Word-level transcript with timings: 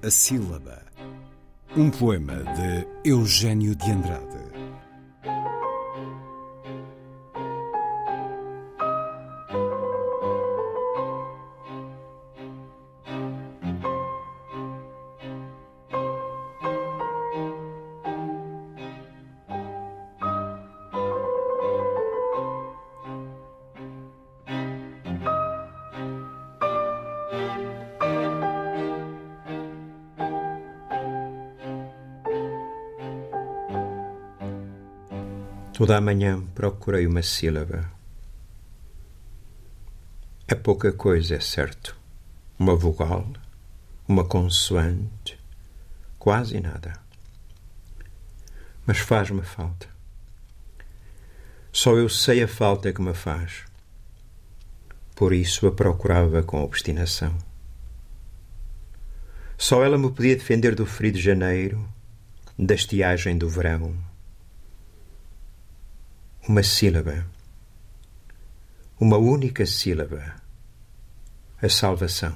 A 0.00 0.10
Sílaba. 0.12 0.80
Um 1.76 1.90
poema 1.90 2.36
de 2.36 2.86
Eugênio 3.10 3.74
de 3.74 3.90
Andrade. 3.90 4.37
Toda 35.78 35.96
a 35.96 36.00
manhã 36.00 36.44
procurei 36.56 37.06
uma 37.06 37.22
sílaba. 37.22 37.88
É 40.48 40.54
pouca 40.56 40.90
coisa, 40.90 41.36
é 41.36 41.40
certo. 41.40 41.96
Uma 42.58 42.74
vogal, 42.74 43.24
uma 44.08 44.24
consoante, 44.24 45.38
quase 46.18 46.58
nada. 46.58 47.00
Mas 48.84 48.98
faz-me 48.98 49.42
falta. 49.42 49.88
Só 51.70 51.96
eu 51.96 52.08
sei 52.08 52.42
a 52.42 52.48
falta 52.48 52.92
que 52.92 53.00
me 53.00 53.14
faz. 53.14 53.62
Por 55.14 55.32
isso 55.32 55.64
a 55.68 55.70
procurava 55.70 56.42
com 56.42 56.60
obstinação. 56.60 57.38
Só 59.56 59.84
ela 59.84 59.96
me 59.96 60.10
podia 60.10 60.34
defender 60.34 60.74
do 60.74 60.84
frio 60.84 61.12
de 61.12 61.20
janeiro, 61.20 61.88
da 62.58 62.74
estiagem 62.74 63.38
do 63.38 63.48
verão 63.48 64.07
uma 66.48 66.62
sílaba, 66.62 67.26
uma 68.98 69.18
única 69.18 69.66
sílaba, 69.66 70.34
a 71.60 71.68
salvação. 71.68 72.34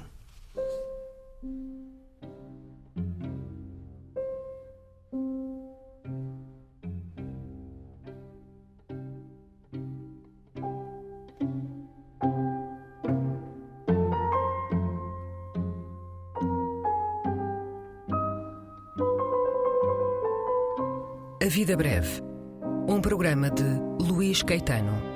A 21.41 21.47
Vida 21.49 21.75
Breve 21.75 22.33
um 22.87 22.99
programa 23.01 23.49
de 23.49 23.92
Luís 24.13 24.43
Caetano. 24.43 25.12